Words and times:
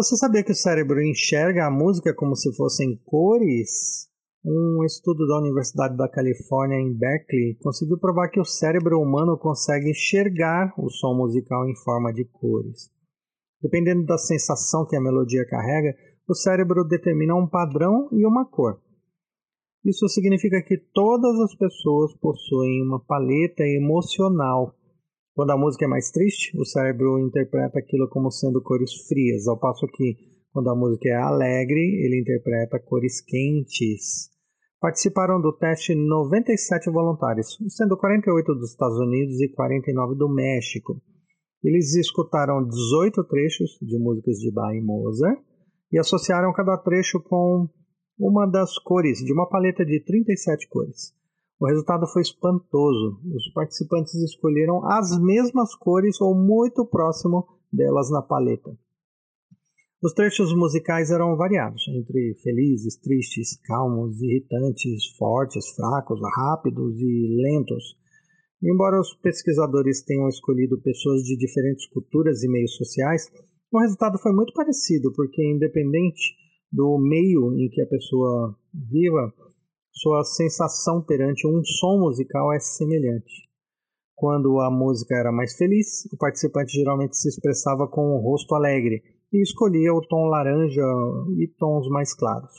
Você 0.00 0.16
sabia 0.16 0.42
que 0.42 0.52
o 0.52 0.54
cérebro 0.54 0.98
enxerga 1.02 1.66
a 1.66 1.70
música 1.70 2.14
como 2.14 2.34
se 2.34 2.50
fossem 2.56 2.98
cores? 3.04 4.08
Um 4.42 4.82
estudo 4.82 5.26
da 5.26 5.36
Universidade 5.36 5.94
da 5.94 6.08
Califórnia 6.08 6.78
em 6.78 6.90
Berkeley 6.90 7.58
conseguiu 7.62 7.98
provar 7.98 8.30
que 8.30 8.40
o 8.40 8.44
cérebro 8.46 8.98
humano 8.98 9.36
consegue 9.36 9.90
enxergar 9.90 10.72
o 10.78 10.88
som 10.88 11.14
musical 11.14 11.68
em 11.68 11.76
forma 11.84 12.14
de 12.14 12.24
cores. 12.24 12.90
Dependendo 13.60 14.06
da 14.06 14.16
sensação 14.16 14.86
que 14.86 14.96
a 14.96 15.02
melodia 15.02 15.46
carrega, 15.46 15.94
o 16.26 16.34
cérebro 16.34 16.82
determina 16.82 17.34
um 17.34 17.46
padrão 17.46 18.08
e 18.10 18.24
uma 18.24 18.46
cor. 18.46 18.80
Isso 19.84 20.08
significa 20.08 20.62
que 20.62 20.78
todas 20.94 21.38
as 21.40 21.54
pessoas 21.56 22.16
possuem 22.16 22.82
uma 22.86 23.04
paleta 23.04 23.64
emocional. 23.64 24.74
Quando 25.40 25.52
a 25.52 25.56
música 25.56 25.86
é 25.86 25.88
mais 25.88 26.10
triste, 26.10 26.54
o 26.54 26.66
cérebro 26.66 27.18
interpreta 27.18 27.78
aquilo 27.78 28.06
como 28.10 28.30
sendo 28.30 28.60
cores 28.60 28.92
frias, 29.08 29.48
ao 29.48 29.58
passo 29.58 29.86
que, 29.86 30.14
quando 30.52 30.68
a 30.68 30.76
música 30.76 31.08
é 31.08 31.14
alegre, 31.14 31.80
ele 31.80 32.20
interpreta 32.20 32.78
cores 32.78 33.22
quentes. 33.22 34.28
Participaram 34.78 35.40
do 35.40 35.50
teste 35.56 35.94
97 35.94 36.90
voluntários, 36.90 37.56
sendo 37.70 37.96
48 37.96 38.54
dos 38.54 38.72
Estados 38.72 38.98
Unidos 38.98 39.40
e 39.40 39.48
49 39.48 40.14
do 40.14 40.28
México. 40.28 41.00
Eles 41.64 41.94
escutaram 41.94 42.62
18 42.62 43.24
trechos 43.24 43.78
de 43.80 43.98
músicas 43.98 44.36
de 44.36 44.52
Bach 44.52 44.76
e 44.76 44.82
Mozart 44.82 45.40
e 45.90 45.98
associaram 45.98 46.52
cada 46.52 46.76
trecho 46.76 47.18
com 47.18 47.66
uma 48.18 48.44
das 48.44 48.78
cores 48.80 49.20
de 49.20 49.32
uma 49.32 49.48
paleta 49.48 49.86
de 49.86 50.04
37 50.04 50.68
cores. 50.68 51.18
O 51.60 51.66
resultado 51.66 52.06
foi 52.06 52.22
espantoso. 52.22 53.20
Os 53.34 53.52
participantes 53.52 54.14
escolheram 54.14 54.82
as 54.90 55.20
mesmas 55.20 55.74
cores 55.74 56.18
ou 56.18 56.34
muito 56.34 56.86
próximo 56.86 57.46
delas 57.70 58.10
na 58.10 58.22
paleta. 58.22 58.74
Os 60.02 60.14
trechos 60.14 60.54
musicais 60.56 61.10
eram 61.10 61.36
variados, 61.36 61.86
entre 61.88 62.34
felizes, 62.42 62.96
tristes, 62.96 63.60
calmos, 63.64 64.18
irritantes, 64.22 65.14
fortes, 65.18 65.68
fracos, 65.76 66.18
rápidos 66.34 66.98
e 66.98 67.36
lentos. 67.42 67.84
Embora 68.62 68.98
os 68.98 69.12
pesquisadores 69.16 70.02
tenham 70.02 70.28
escolhido 70.28 70.80
pessoas 70.80 71.22
de 71.22 71.36
diferentes 71.36 71.86
culturas 71.88 72.42
e 72.42 72.48
meios 72.48 72.74
sociais, 72.76 73.30
o 73.70 73.78
resultado 73.78 74.18
foi 74.18 74.32
muito 74.32 74.54
parecido, 74.54 75.12
porque 75.12 75.44
independente 75.44 76.34
do 76.72 76.98
meio 76.98 77.54
em 77.58 77.68
que 77.68 77.82
a 77.82 77.86
pessoa 77.86 78.56
viva, 78.72 79.30
sua 80.00 80.24
sensação 80.24 81.02
perante 81.02 81.46
um 81.46 81.62
som 81.64 81.98
musical 81.98 82.52
é 82.52 82.58
semelhante. 82.58 83.48
Quando 84.14 84.60
a 84.60 84.70
música 84.70 85.14
era 85.14 85.32
mais 85.32 85.56
feliz, 85.56 86.06
o 86.12 86.16
participante 86.16 86.72
geralmente 86.72 87.16
se 87.16 87.28
expressava 87.28 87.88
com 87.88 88.02
o 88.02 88.18
um 88.18 88.22
rosto 88.22 88.54
alegre 88.54 89.02
e 89.32 89.42
escolhia 89.42 89.92
o 89.92 90.00
tom 90.00 90.26
laranja 90.26 90.82
e 91.38 91.48
tons 91.58 91.88
mais 91.88 92.14
claros. 92.14 92.52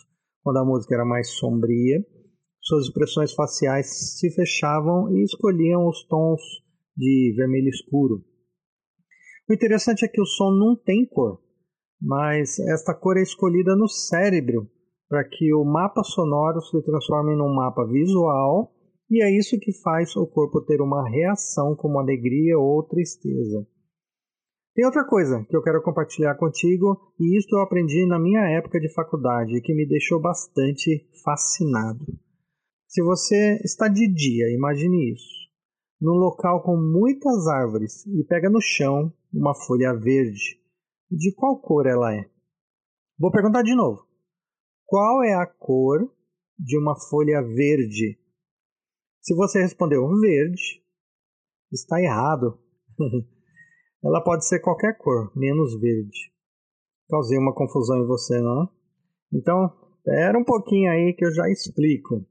Quando 0.43 0.57
a 0.57 0.65
música 0.65 0.95
era 0.95 1.05
mais 1.05 1.29
sombria, 1.29 2.03
suas 2.61 2.85
expressões 2.85 3.33
faciais 3.33 4.17
se 4.19 4.29
fechavam 4.33 5.15
e 5.15 5.23
escolhiam 5.23 5.87
os 5.87 6.05
tons 6.07 6.41
de 6.95 7.33
vermelho 7.35 7.69
escuro. 7.69 8.23
O 9.49 9.53
interessante 9.53 10.05
é 10.05 10.07
que 10.07 10.21
o 10.21 10.25
som 10.25 10.51
não 10.51 10.75
tem 10.75 11.05
cor 11.05 11.39
mas 12.01 12.57
esta 12.59 12.95
cor 12.95 13.17
é 13.17 13.21
escolhida 13.21 13.75
no 13.75 13.87
cérebro 13.87 14.67
para 15.11 15.25
que 15.25 15.53
o 15.53 15.65
mapa 15.65 16.05
sonoro 16.05 16.61
se 16.61 16.81
transforme 16.83 17.35
num 17.35 17.53
mapa 17.53 17.85
visual 17.85 18.71
e 19.09 19.21
é 19.21 19.29
isso 19.29 19.59
que 19.59 19.73
faz 19.73 20.15
o 20.15 20.25
corpo 20.25 20.61
ter 20.61 20.79
uma 20.81 21.05
reação 21.05 21.75
como 21.75 21.99
alegria 21.99 22.57
ou 22.57 22.81
tristeza. 22.83 23.67
Tem 24.73 24.85
outra 24.85 25.05
coisa 25.05 25.45
que 25.49 25.57
eu 25.57 25.61
quero 25.61 25.83
compartilhar 25.83 26.35
contigo, 26.35 26.97
e 27.19 27.37
isto 27.37 27.57
eu 27.57 27.61
aprendi 27.61 28.05
na 28.05 28.17
minha 28.17 28.39
época 28.51 28.79
de 28.79 28.87
faculdade 28.87 29.59
que 29.59 29.73
me 29.73 29.85
deixou 29.85 30.21
bastante 30.21 31.05
fascinado. 31.25 32.05
Se 32.87 33.03
você 33.03 33.59
está 33.65 33.89
de 33.89 34.07
dia, 34.07 34.49
imagine 34.55 35.11
isso, 35.11 35.49
num 35.99 36.13
local 36.13 36.63
com 36.63 36.77
muitas 36.77 37.49
árvores 37.49 38.05
e 38.07 38.23
pega 38.23 38.49
no 38.49 38.61
chão 38.61 39.11
uma 39.33 39.53
folha 39.53 39.93
verde 39.93 40.57
de 41.11 41.35
qual 41.35 41.59
cor 41.59 41.85
ela 41.85 42.15
é? 42.15 42.29
Vou 43.19 43.29
perguntar 43.29 43.61
de 43.61 43.75
novo. 43.75 44.09
Qual 44.91 45.23
é 45.23 45.33
a 45.33 45.45
cor 45.45 46.01
de 46.59 46.77
uma 46.77 46.99
folha 46.99 47.41
verde? 47.41 48.19
Se 49.21 49.33
você 49.33 49.61
respondeu 49.61 50.05
verde, 50.19 50.83
está 51.71 52.01
errado. 52.01 52.59
ela 54.03 54.21
pode 54.21 54.45
ser 54.45 54.59
qualquer 54.59 54.97
cor, 54.97 55.31
menos 55.33 55.79
verde. 55.79 56.33
Causei 57.09 57.37
uma 57.37 57.55
confusão 57.55 58.03
em 58.03 58.05
você, 58.05 58.41
não 58.41 58.63
é? 58.63 58.67
Então, 59.33 59.71
espera 59.95 60.37
um 60.37 60.43
pouquinho 60.43 60.91
aí 60.91 61.13
que 61.13 61.25
eu 61.25 61.31
já 61.33 61.49
explico. 61.49 62.27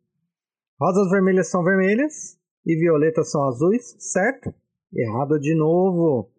Rosas 0.78 1.10
vermelhas 1.10 1.49
são 1.49 1.65
vermelhas 1.65 2.38
e 2.66 2.76
violetas 2.76 3.31
são 3.31 3.43
azuis, 3.49 3.97
certo? 3.99 4.53
Errado 4.94 5.41
de 5.41 5.54
novo. 5.54 6.31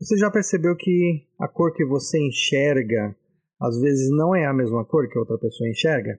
Você 0.00 0.16
já 0.16 0.30
percebeu 0.30 0.74
que 0.74 1.28
a 1.38 1.46
cor 1.46 1.74
que 1.74 1.84
você 1.84 2.18
enxerga 2.26 3.14
às 3.60 3.80
vezes 3.80 4.10
não 4.10 4.34
é 4.34 4.46
a 4.46 4.52
mesma 4.52 4.84
cor 4.84 5.08
que 5.08 5.18
outra 5.18 5.38
pessoa 5.38 5.68
enxerga? 5.68 6.18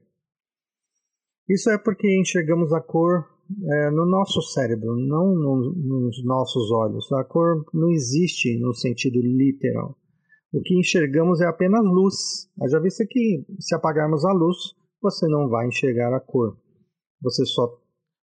Isso 1.47 1.69
é 1.69 1.77
porque 1.77 2.19
enxergamos 2.19 2.73
a 2.73 2.81
cor 2.81 3.25
é, 3.63 3.89
no 3.91 4.05
nosso 4.05 4.41
cérebro, 4.41 4.95
não 4.95 5.33
no, 5.33 5.73
nos 5.75 6.23
nossos 6.25 6.71
olhos. 6.71 7.11
A 7.13 7.23
cor 7.23 7.65
não 7.73 7.89
existe 7.91 8.57
no 8.59 8.73
sentido 8.73 9.19
literal. 9.21 9.97
O 10.51 10.61
que 10.61 10.77
enxergamos 10.77 11.41
é 11.41 11.45
apenas 11.45 11.83
luz. 11.83 12.49
Já 12.69 12.79
visto 12.79 13.05
que 13.07 13.45
se 13.59 13.75
apagarmos 13.75 14.25
a 14.25 14.33
luz, 14.33 14.57
você 15.01 15.27
não 15.27 15.47
vai 15.47 15.67
enxergar 15.67 16.13
a 16.13 16.19
cor. 16.19 16.57
Você 17.21 17.45
só 17.45 17.67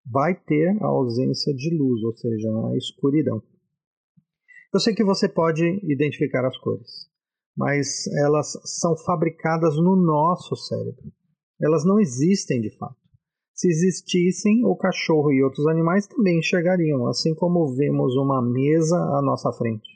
vai 0.06 0.36
ter 0.36 0.78
a 0.82 0.88
ausência 0.88 1.54
de 1.54 1.78
luz, 1.78 2.04
ou 2.04 2.16
seja, 2.16 2.50
a 2.50 2.78
escuridão. 2.78 3.42
Eu 4.74 4.80
sei 4.80 4.94
que 4.94 5.04
você 5.04 5.30
pode 5.30 5.64
identificar 5.84 6.46
as 6.46 6.58
cores, 6.58 7.08
mas 7.56 8.08
elas 8.18 8.54
são 8.66 8.96
fabricadas 8.98 9.76
no 9.78 9.96
nosso 9.96 10.56
cérebro. 10.56 11.12
Elas 11.62 11.86
não 11.86 12.00
existem 12.00 12.60
de 12.60 12.76
fato. 12.78 12.98
Se 13.54 13.68
existissem, 13.68 14.66
o 14.66 14.76
cachorro 14.76 15.32
e 15.32 15.44
outros 15.44 15.68
animais 15.68 16.08
também 16.08 16.40
enxergariam, 16.40 17.08
assim 17.08 17.36
como 17.36 17.76
vemos 17.76 18.16
uma 18.16 18.42
mesa 18.42 18.98
à 18.98 19.22
nossa 19.22 19.52
frente. 19.54 19.88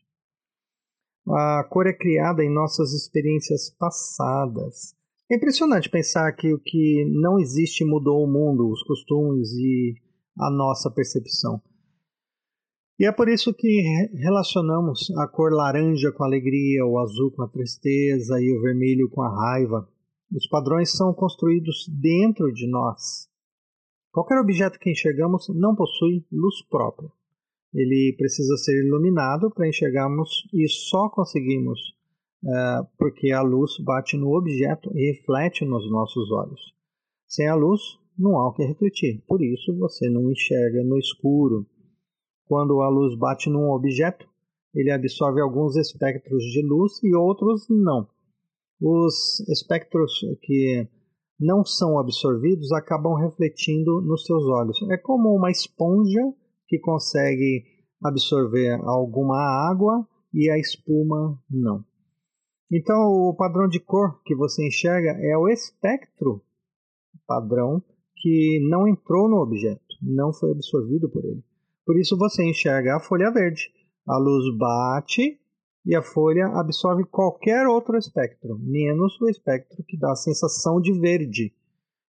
A 1.29 1.63
cor 1.69 1.87
é 1.87 1.93
criada 1.93 2.43
em 2.43 2.53
nossas 2.53 2.93
experiências 2.93 3.69
passadas. 3.77 4.95
É 5.29 5.35
impressionante 5.35 5.89
pensar 5.89 6.31
que 6.33 6.53
o 6.53 6.59
que 6.59 7.03
não 7.11 7.37
existe 7.39 7.83
mudou 7.83 8.23
o 8.23 8.31
mundo, 8.31 8.71
os 8.71 8.81
costumes 8.83 9.51
e 9.51 9.95
a 10.39 10.49
nossa 10.49 10.89
percepção. 10.89 11.61
E 12.99 13.05
é 13.05 13.11
por 13.11 13.29
isso 13.29 13.53
que 13.53 13.81
relacionamos 14.15 15.11
a 15.19 15.27
cor 15.27 15.53
laranja 15.53 16.11
com 16.11 16.23
a 16.23 16.25
alegria, 16.25 16.83
o 16.83 16.97
azul 16.97 17.31
com 17.31 17.43
a 17.43 17.47
tristeza 17.47 18.41
e 18.41 18.51
o 18.51 18.61
vermelho 18.61 19.07
com 19.09 19.21
a 19.21 19.29
raiva. 19.29 19.87
Os 20.35 20.47
padrões 20.47 20.91
são 20.91 21.13
construídos 21.13 21.87
dentro 21.87 22.51
de 22.51 22.67
nós. 22.67 23.29
Qualquer 24.11 24.39
objeto 24.39 24.79
que 24.79 24.89
enxergamos 24.89 25.45
não 25.49 25.75
possui 25.75 26.25
luz 26.31 26.55
própria. 26.67 27.07
Ele 27.71 28.15
precisa 28.17 28.57
ser 28.57 28.83
iluminado 28.83 29.51
para 29.51 29.67
enxergarmos 29.67 30.47
e 30.51 30.67
só 30.67 31.07
conseguimos 31.07 31.79
uh, 32.43 32.87
porque 32.97 33.31
a 33.31 33.43
luz 33.43 33.77
bate 33.85 34.17
no 34.17 34.35
objeto 34.35 34.89
e 34.95 35.11
reflete 35.11 35.63
nos 35.65 35.87
nossos 35.91 36.31
olhos. 36.31 36.73
Sem 37.27 37.47
a 37.47 37.53
luz, 37.53 37.79
não 38.17 38.37
há 38.37 38.49
o 38.49 38.53
que 38.53 38.65
refletir, 38.65 39.23
por 39.27 39.43
isso 39.43 39.77
você 39.77 40.09
não 40.09 40.31
enxerga 40.31 40.83
no 40.83 40.97
escuro 40.97 41.67
quando 42.47 42.81
a 42.81 42.89
luz 42.89 43.17
bate 43.17 43.49
num 43.49 43.71
objeto, 43.71 44.27
ele 44.73 44.91
absorve 44.91 45.41
alguns 45.41 45.75
espectros 45.75 46.43
de 46.43 46.61
luz 46.61 47.01
e 47.03 47.15
outros 47.15 47.67
não. 47.69 48.07
Os 48.79 49.39
espectros 49.49 50.19
que 50.41 50.87
não 51.39 51.63
são 51.65 51.99
absorvidos 51.99 52.71
acabam 52.71 53.15
refletindo 53.15 54.01
nos 54.01 54.25
seus 54.25 54.43
olhos. 54.45 54.77
É 54.91 54.97
como 54.97 55.35
uma 55.35 55.51
esponja 55.51 56.21
que 56.67 56.79
consegue 56.79 57.63
absorver 58.03 58.79
alguma 58.83 59.37
água 59.69 60.07
e 60.33 60.49
a 60.49 60.57
espuma 60.57 61.39
não. 61.49 61.83
Então, 62.71 62.97
o 62.97 63.33
padrão 63.35 63.67
de 63.67 63.79
cor 63.79 64.21
que 64.23 64.35
você 64.35 64.67
enxerga 64.67 65.11
é 65.21 65.37
o 65.37 65.47
espectro 65.47 66.41
padrão 67.25 67.83
que 68.15 68.59
não 68.69 68.87
entrou 68.87 69.29
no 69.29 69.37
objeto, 69.37 69.81
não 70.01 70.33
foi 70.33 70.51
absorvido 70.51 71.09
por 71.09 71.23
ele. 71.23 71.43
Por 71.87 71.97
isso 71.97 72.17
você 72.17 72.43
enxerga 72.43 72.97
a 72.97 72.99
folha 72.99 73.31
verde. 73.31 73.71
A 74.05 74.17
luz 74.17 74.43
bate 74.57 75.39
e 75.85 75.95
a 75.95 76.03
folha 76.03 76.47
absorve 76.47 77.05
qualquer 77.05 77.65
outro 77.65 77.97
espectro, 77.97 78.59
menos 78.59 79.19
o 79.21 79.29
espectro 79.29 79.81
que 79.87 79.97
dá 79.97 80.11
a 80.11 80.15
sensação 80.17 80.81
de 80.81 80.91
verde. 80.99 81.53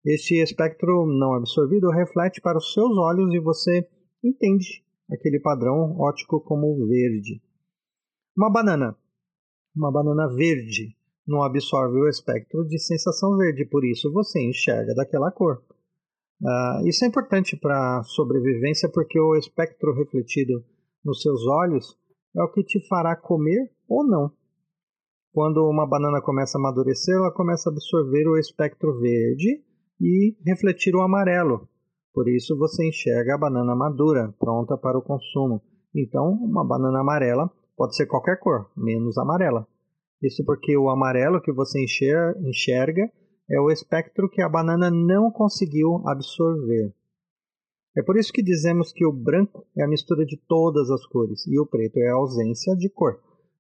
Este 0.02 0.43
espectro 0.43 1.05
não 1.05 1.34
absorvido 1.34 1.90
reflete 1.90 2.40
para 2.40 2.56
os 2.56 2.73
seus 2.73 2.96
olhos 2.96 3.34
e 3.34 3.38
você 3.38 3.87
entende 4.25 4.82
aquele 5.12 5.38
padrão 5.40 5.94
óptico 5.99 6.40
como 6.40 6.87
verde. 6.87 7.43
Uma 8.34 8.50
banana, 8.50 8.96
uma 9.76 9.93
banana 9.93 10.26
verde, 10.34 10.96
não 11.29 11.43
absorve 11.43 11.99
o 11.99 12.08
espectro 12.08 12.67
de 12.67 12.79
sensação 12.79 13.37
verde, 13.37 13.67
por 13.67 13.84
isso 13.84 14.11
você 14.11 14.40
enxerga 14.40 14.94
daquela 14.94 15.31
cor. 15.31 15.62
Uh, 16.42 16.86
isso 16.86 17.04
é 17.04 17.08
importante 17.08 17.56
para 17.56 17.98
a 17.98 18.02
sobrevivência 18.02 18.90
porque 18.92 19.18
o 19.18 19.34
espectro 19.36 19.94
refletido 19.94 20.62
nos 21.04 21.22
seus 21.22 21.46
olhos 21.46 21.96
é 22.36 22.42
o 22.42 22.52
que 22.52 22.62
te 22.62 22.86
fará 22.88 23.16
comer 23.16 23.70
ou 23.88 24.06
não. 24.06 24.30
Quando 25.32 25.68
uma 25.68 25.86
banana 25.86 26.20
começa 26.20 26.56
a 26.56 26.60
amadurecer, 26.60 27.14
ela 27.14 27.32
começa 27.32 27.68
a 27.68 27.72
absorver 27.72 28.26
o 28.26 28.38
espectro 28.38 28.98
verde 28.98 29.62
e 30.00 30.36
refletir 30.46 30.94
o 30.94 31.02
amarelo. 31.02 31.68
Por 32.12 32.28
isso 32.28 32.56
você 32.56 32.88
enxerga 32.88 33.34
a 33.34 33.38
banana 33.38 33.74
madura, 33.74 34.34
pronta 34.38 34.76
para 34.76 34.98
o 34.98 35.02
consumo. 35.02 35.62
Então, 35.94 36.32
uma 36.32 36.66
banana 36.66 37.00
amarela 37.00 37.50
pode 37.76 37.94
ser 37.94 38.06
qualquer 38.06 38.38
cor, 38.38 38.70
menos 38.76 39.18
amarela. 39.18 39.66
Isso 40.22 40.42
porque 40.44 40.76
o 40.76 40.88
amarelo 40.88 41.40
que 41.40 41.52
você 41.52 41.82
enxerga 41.82 43.12
é 43.50 43.60
o 43.60 43.70
espectro 43.70 44.28
que 44.28 44.43
a 44.43 44.48
banana 44.48 44.90
não 44.90 45.31
conseguiu 45.31 46.02
absorver. 46.06 46.93
É 47.96 48.02
por 48.02 48.16
isso 48.16 48.32
que 48.32 48.43
dizemos 48.43 48.93
que 48.93 49.06
o 49.06 49.12
branco 49.12 49.66
é 49.76 49.82
a 49.82 49.88
mistura 49.88 50.25
de 50.26 50.37
todas 50.48 50.90
as 50.90 51.06
cores 51.06 51.46
e 51.46 51.58
o 51.58 51.66
preto 51.66 51.96
é 51.98 52.08
a 52.08 52.14
ausência 52.14 52.76
de 52.76 52.90
cor. 52.90 53.19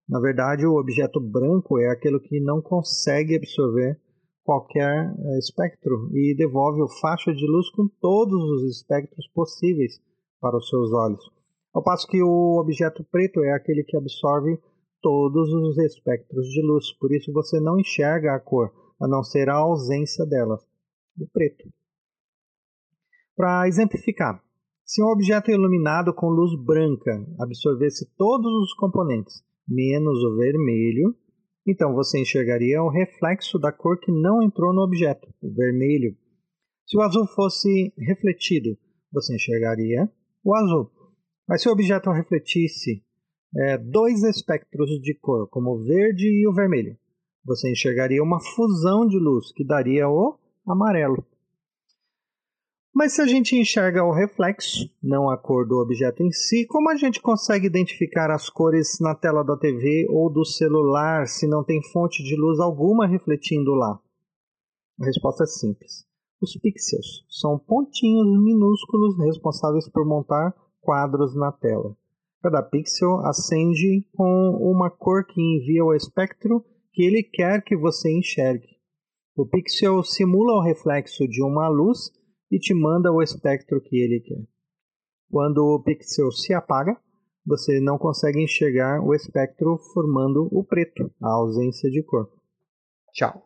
Na 0.08 0.20
verdade, 0.20 0.66
o 0.66 0.78
objeto 0.78 1.18
branco 1.20 1.78
é 1.78 1.88
aquele 1.88 2.20
que 2.20 2.38
não 2.40 2.60
consegue 2.60 3.36
absorver 3.36 3.98
qualquer 4.44 5.12
eh, 5.18 5.38
espectro 5.38 6.10
e 6.14 6.34
devolve 6.36 6.80
o 6.82 6.88
faixa 7.00 7.34
de 7.34 7.44
luz 7.46 7.68
com 7.70 7.88
todos 8.00 8.42
os 8.52 8.62
espectros 8.76 9.26
possíveis 9.34 10.00
para 10.40 10.56
os 10.56 10.68
seus 10.68 10.92
olhos. 10.92 11.20
Ao 11.74 11.82
passo 11.82 12.06
que 12.06 12.22
o 12.22 12.60
objeto 12.60 13.04
preto 13.10 13.42
é 13.42 13.52
aquele 13.52 13.82
que 13.82 13.96
absorve 13.96 14.58
todos 15.02 15.52
os 15.52 15.76
espectros 15.78 16.46
de 16.48 16.62
luz, 16.62 16.92
por 16.92 17.12
isso 17.12 17.32
você 17.32 17.58
não 17.58 17.78
enxerga 17.78 18.34
a 18.34 18.40
cor, 18.40 18.72
a 19.00 19.08
não 19.08 19.22
ser 19.22 19.48
a 19.48 19.54
ausência 19.54 20.24
delas, 20.26 20.62
o 21.18 21.26
preto. 21.28 21.68
Para 23.36 23.68
exemplificar, 23.68 24.42
se 24.84 25.02
um 25.02 25.08
objeto 25.08 25.50
iluminado 25.50 26.14
com 26.14 26.28
luz 26.28 26.52
branca 26.64 27.26
absorvesse 27.40 28.06
todos 28.16 28.52
os 28.62 28.72
componentes, 28.74 29.42
menos 29.68 30.22
o 30.22 30.36
vermelho, 30.36 31.14
então 31.66 31.92
você 31.92 32.20
enxergaria 32.20 32.82
o 32.82 32.88
reflexo 32.88 33.58
da 33.58 33.72
cor 33.72 33.98
que 33.98 34.12
não 34.12 34.42
entrou 34.42 34.72
no 34.72 34.82
objeto, 34.82 35.28
o 35.42 35.52
vermelho. 35.52 36.16
Se 36.86 36.96
o 36.96 37.02
azul 37.02 37.26
fosse 37.26 37.92
refletido, 37.98 38.78
você 39.12 39.34
enxergaria 39.34 40.08
o 40.44 40.54
azul. 40.54 40.90
Mas 41.48 41.62
se 41.62 41.68
o 41.68 41.72
objeto 41.72 42.10
refletisse 42.10 43.04
é, 43.56 43.78
dois 43.78 44.22
espectros 44.22 44.88
de 45.00 45.14
cor, 45.14 45.48
como 45.48 45.72
o 45.72 45.84
verde 45.84 46.26
e 46.26 46.46
o 46.46 46.54
vermelho, 46.54 46.96
você 47.46 47.70
enxergaria 47.70 48.22
uma 48.22 48.40
fusão 48.40 49.06
de 49.06 49.18
luz 49.18 49.52
que 49.52 49.64
daria 49.64 50.08
o 50.08 50.36
amarelo. 50.66 51.24
Mas 52.92 53.12
se 53.12 53.20
a 53.20 53.26
gente 53.26 53.54
enxerga 53.54 54.02
o 54.02 54.10
reflexo, 54.10 54.90
não 55.02 55.28
a 55.28 55.36
cor 55.36 55.68
do 55.68 55.76
objeto 55.76 56.22
em 56.22 56.32
si, 56.32 56.66
como 56.66 56.90
a 56.90 56.96
gente 56.96 57.20
consegue 57.20 57.66
identificar 57.66 58.30
as 58.30 58.48
cores 58.48 58.98
na 59.00 59.14
tela 59.14 59.44
da 59.44 59.56
TV 59.56 60.06
ou 60.08 60.32
do 60.32 60.44
celular 60.44 61.28
se 61.28 61.46
não 61.46 61.62
tem 61.62 61.82
fonte 61.92 62.24
de 62.24 62.34
luz 62.34 62.58
alguma 62.58 63.06
refletindo 63.06 63.74
lá? 63.74 64.00
A 64.98 65.04
resposta 65.04 65.44
é 65.44 65.46
simples. 65.46 66.06
Os 66.40 66.56
pixels 66.56 67.24
são 67.28 67.58
pontinhos 67.58 68.26
minúsculos 68.42 69.18
responsáveis 69.18 69.88
por 69.90 70.06
montar 70.06 70.54
quadros 70.80 71.36
na 71.36 71.52
tela. 71.52 71.94
Cada 72.42 72.62
pixel 72.62 73.18
acende 73.26 74.06
com 74.16 74.50
uma 74.58 74.90
cor 74.90 75.26
que 75.26 75.40
envia 75.40 75.84
o 75.84 75.94
espectro 75.94 76.64
que 76.96 77.02
ele 77.02 77.22
quer 77.22 77.62
que 77.62 77.76
você 77.76 78.10
enxergue. 78.10 78.74
O 79.36 79.46
pixel 79.46 80.02
simula 80.02 80.54
o 80.54 80.62
reflexo 80.62 81.28
de 81.28 81.44
uma 81.44 81.68
luz 81.68 82.10
e 82.50 82.58
te 82.58 82.72
manda 82.72 83.12
o 83.12 83.22
espectro 83.22 83.82
que 83.82 83.98
ele 83.98 84.18
quer. 84.20 84.42
Quando 85.30 85.58
o 85.58 85.82
pixel 85.82 86.32
se 86.32 86.54
apaga, 86.54 86.98
você 87.44 87.80
não 87.80 87.98
consegue 87.98 88.42
enxergar 88.42 89.02
o 89.02 89.14
espectro 89.14 89.76
formando 89.92 90.48
o 90.50 90.64
preto, 90.64 91.12
a 91.22 91.34
ausência 91.34 91.90
de 91.90 92.02
cor. 92.02 92.30
Tchau! 93.12 93.45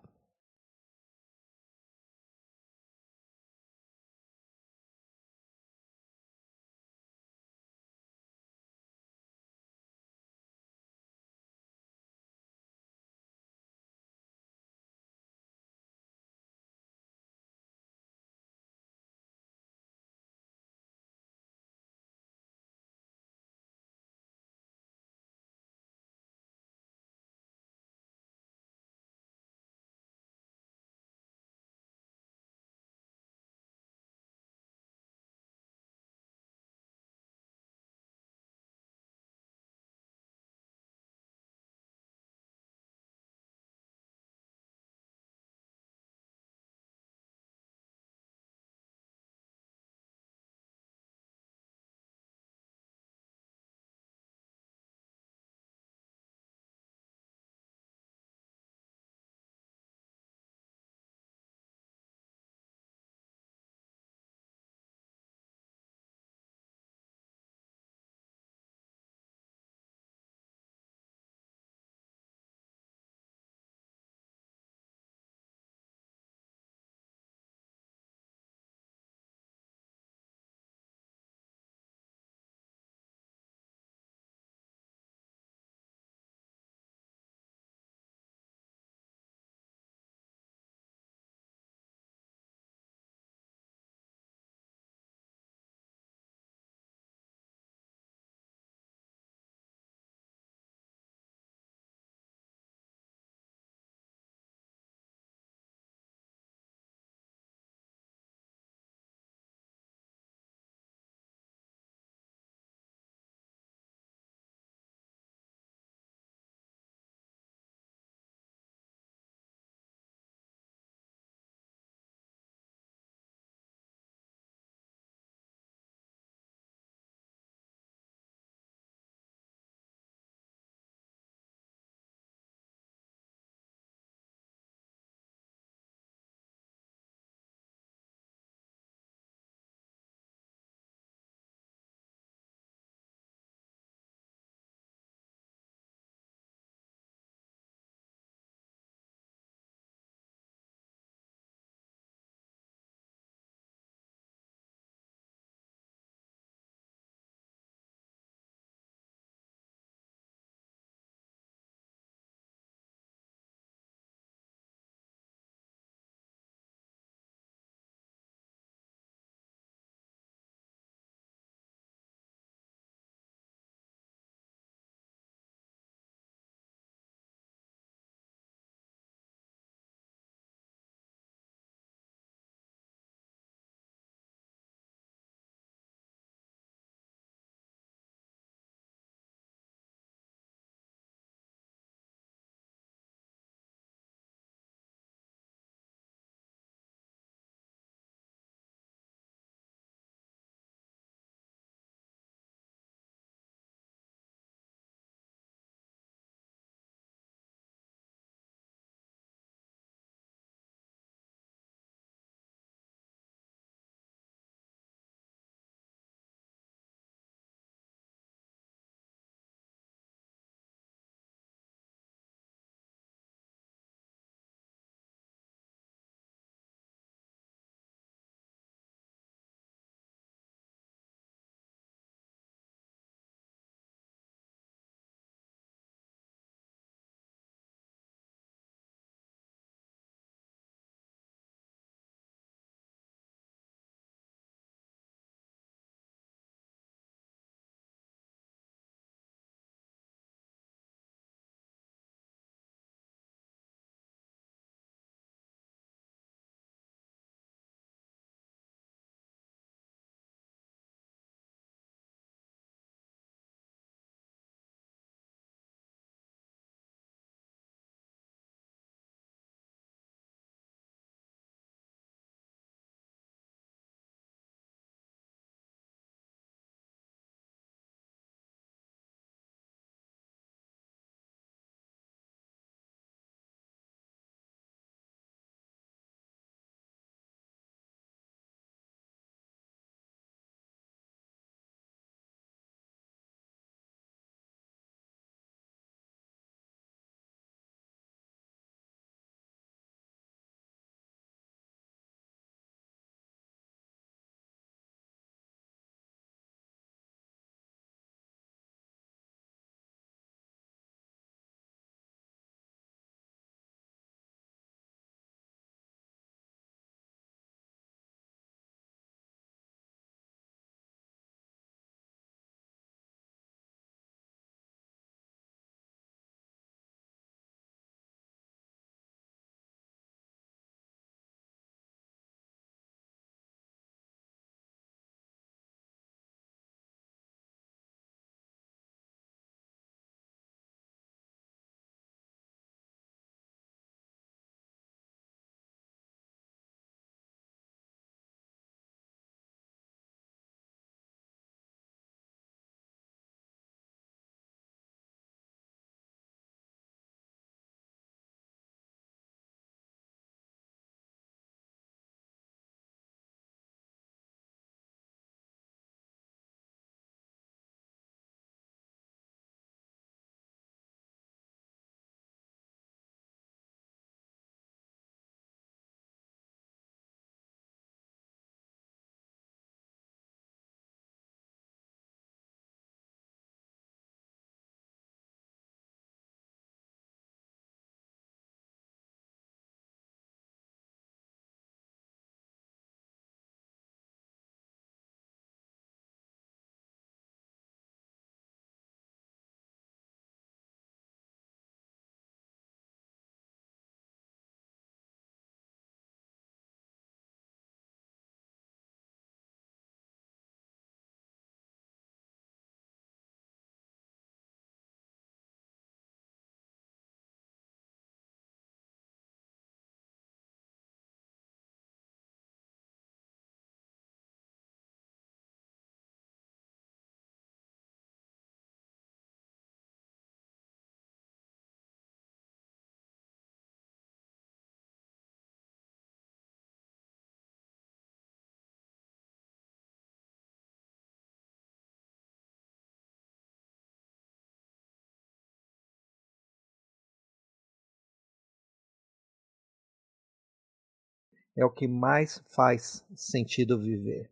É 451.60 451.64
o 451.64 451.70
que 451.70 451.86
mais 451.86 452.42
faz 452.48 453.04
sentido 453.14 453.78
viver. 453.78 454.30